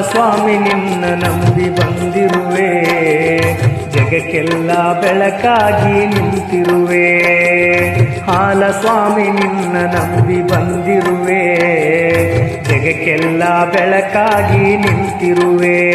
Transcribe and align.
ಸ್ವಾಮಿ 0.00 0.52
ನಿನ್ನ 0.52 1.04
ನಂಬಿ 1.04 1.70
ಬಂದಿರುವೆ. 1.70 2.84
ಜಗಕ್ಕೆಲ್ಲ 3.90 5.00
ಬೆಳಕಾಗಿ 5.00 6.06
ನಿಂತಿರುವೆ. 6.06 7.18
ಹಾಲ 8.20 8.70
ಸ್ವಾಮಿ 8.70 9.22
ನಿನ್ನ 9.22 9.76
ನಂಬಿ 9.76 10.42
ಬಂದಿರುವೆ. 10.42 11.56
ಜಗಕ್ಕೆಲ್ಲ 12.62 13.64
ಬೆಳಕಾಗಿ 13.72 14.76
ನಿಂತಿರುವೆ. 14.76 15.92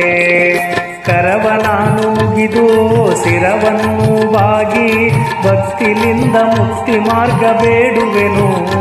ಕರವ 1.05 1.49
ನಾನು 1.63 2.09
ಮುಗಿದು 2.09 2.67
ಶಿರವನ್ನು 3.23 4.33
ಬಾಗಿ, 4.33 5.09
ಭಕ್ತಿಲಿಂದ 5.43 6.35
ಮುಕ್ತಿ 6.35 6.99
ಮಾರ್ಗ 6.99 7.43
ಬೇಡುವೆನು. 7.61 8.79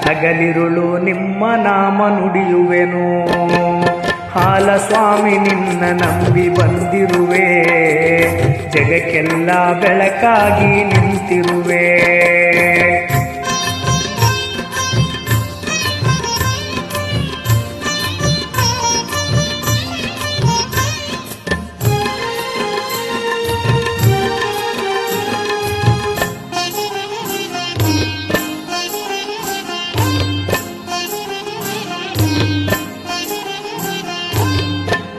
ಹಗಲಿರುಳು 0.00 0.98
ನಿಮ್ಮ 0.98 1.46
ನಾಮ 1.46 2.18
ನುಡಿಯುವೆನು. 2.18 3.73
ಹಾಲ 4.34 4.76
ಸ್ವಾಮಿ 4.76 5.38
ನಿನ್ನ 5.38 5.84
ನಂಬಿ 5.84 6.48
ಬಂದಿರುವೆ. 6.48 7.64
ಜಗಕ್ಕೆಲ್ಲ 8.70 9.80
ಬೆಳಕಾಗಿ 9.80 10.84
ನಿಂತಿರುವೆ. 10.84 12.04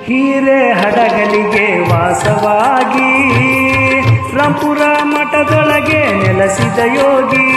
ಹೀರೆ 0.08 0.72
ಹಡಗಲಿಗೆ 0.72 1.90
ವಾಸವಾಗಿ 1.90 3.12
ರಾಂಪುರ 4.38 4.78
ಮಠದೊಳಗೆ 5.04 6.24
ನೆಲೆಸಿದ 6.24 6.80
ಯೋಗಿ. 6.80 7.48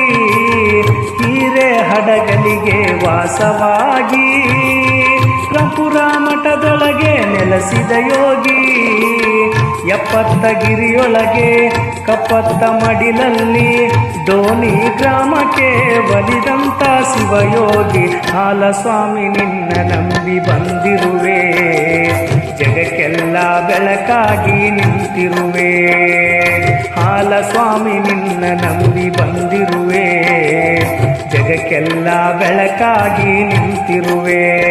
ಹೀರೆ 1.23 1.79
ಹಡಗಲಿಗೆ 1.79 3.07
ವಾಸವಾಗಿ 3.07 4.29
ರಾಂಪುರ 5.55 5.97
ಮಠದೊಳಗೆ 6.19 7.13
ನೆಲೆಸಿದ 7.25 7.91
ಯೋಗಿ. 7.91 8.61
ಎಪ್ಪತ್ತ 9.89 10.65
ಗಿರಿಯೊಳಗೆ 10.65 11.69
ಕಪ್ಪತ್ತ 12.07 12.63
ಮಡಿಲಲ್ಲಿ 12.63 13.89
ಧೋನಿ 14.27 14.97
ಗ್ರಾಮಕ್ಕೆ 14.99 15.71
ಬಲಿದಂತ 16.13 16.58
ಶಿವಯೋಗಿ 17.19 18.07
ಹಾಲ 18.07 18.71
ಸ್ವಾಮಿ 18.71 19.29
ನಿನ್ನ 19.29 19.93
ನಂಬಿ 19.93 20.39
ಬಂದಿರುವೆ. 20.39 21.53
ಜಗಕ್ಕೆಲ್ಲ 22.57 23.67
ಬೆಳಕಾಗಿ 23.67 24.71
ನಿಂತಿರುವೆ. 24.71 25.87
ಹಾಲ 27.01 27.41
ಸ್ವಾಮಿ 27.41 27.93
ನಿನ್ನ 27.93 28.45
ನಂಬಿ 28.65 29.11
ಬಂದಿರುವೆ. 29.11 30.25
ಜಗಕ್ಕೆಲ್ಲ 31.31 32.39
ಬೆಳಕಾಗಿ 32.39 33.45
ನಿಂತಿರುವೆ. 33.45 34.69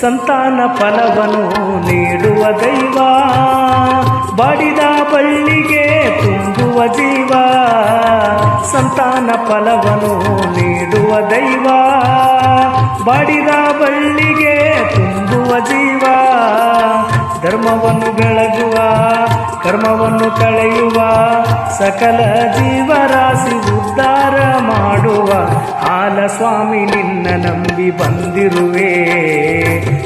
ಸಂತಾನ 0.00 0.60
ಫಲವನ್ನು 0.74 1.48
ನೀಡುವ 1.86 2.58
ದೈವ. 2.58 2.98
ಬಾಡಿದ 4.36 4.78
ಬಳ್ಳಿಗೆ 5.12 6.16
ತುಂಬುವ 6.20 6.86
ಜೀವ. 6.86 7.28
ಸಂತಾನ 8.72 9.30
ಫಲವನ್ನು 9.48 10.36
ನೀಡುವ 10.52 11.20
ದೈವ. 11.30 11.66
ಬಾಡಿದ 13.04 13.48
ಬಳ್ಳಿಗೆ 13.80 14.78
ತುಂಬುವ 14.94 15.58
ಜೀವ. 15.58 16.02
ಧರ್ಮವನ್ನು 17.42 18.16
ಬೆಳಗುವ, 18.16 18.74
ಕರ್ಮವನ್ನು 19.62 20.40
ಕಳೆಯುವ, 20.40 20.94
ಸಕಲ 21.78 22.20
ಜೀವರಾಶಿ 22.58 23.56
ಉದ್ಧಾರ 23.56 24.34
ಮಾಡುವ 25.18 25.32
ಹಾಲ 25.78 26.26
ಸ್ವಾಮಿ 26.26 26.78
ನಿನ್ನ 26.78 27.46
ನಂಬಿ 27.46 27.90
ಬಂದಿರುವೆ. 27.90 29.04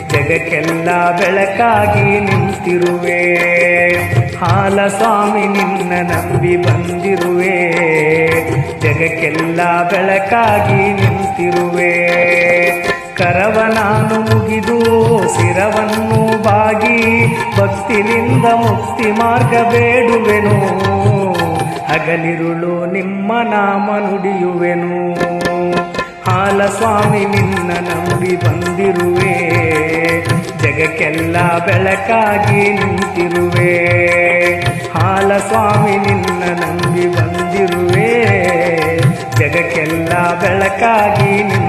ಜಗಕ್ಕೆಲ್ಲ 0.08 1.10
ಬೆಳಕಾಗಿ 1.16 2.20
ನಿಂತಿರುವೆ. 2.20 3.34
ಹಾಲ 4.36 4.88
ಸ್ವಾಮಿ 4.88 5.48
ನಿನ್ನ 5.48 5.92
ನಂಬಿ 6.10 6.56
ಬಂದಿರುವೆ. 6.56 7.72
ಜಗಕ್ಕೆಲ್ಲ 8.80 9.60
ಬೆಳಕಾಗಿ 9.90 10.92
ನಿಂತಿರುವೆ. 10.92 12.22
ಕರವ 13.14 13.60
ನಾನು 13.74 14.20
ಮುಗಿದು 14.20 14.80
ಸಿರವನ್ನು 15.34 16.42
ಬಾಗಿ 16.42 17.26
ಭಕ್ತಿನಿಂದ 17.60 18.44
ಮುಕ್ತಿ 18.44 19.10
ಮಾರ್ಗ 19.10 19.56
ಬೇಡುವೆನು 19.70 21.01
ಹಗಲಿರುಳು 21.92 22.86
ನಿಮ್ಮ 22.86 23.32
ನಾಮ 23.42 24.06
ನುಡಿಯುವೆನು. 24.06 25.14
ಹಾಲ 26.30 26.66
ಸ್ವಾಮಿ 26.66 27.24
ನಿನ್ನ 27.24 27.72
ನಂಬಿ 27.72 28.36
ಬಂದಿರುವೆ. 28.36 29.50
ಜಗಕ್ಕೆಲ್ಲ 30.62 31.58
ಬೆಳಕಾಗಿ 31.66 32.72
ನಿಂತಿರುವೆ. 32.72 33.76
ಹಾಲ 34.98 35.38
ಸ್ವಾಮಿ 35.38 35.96
ನಿನ್ನ 35.96 36.42
ನಂಬಿ 36.44 37.06
ಬಂದಿರುವೆ. 37.06 38.24
ಜಗಕ್ಕೆಲ್ಲ 39.36 40.40
ಬೆಳಕಾಗಿ 40.40 41.42
ನಿಂತಿರುವೆ. 41.42 41.61